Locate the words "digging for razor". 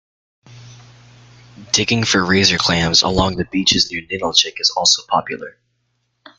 1.73-2.57